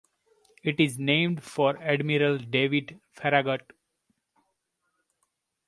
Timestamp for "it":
0.63-0.79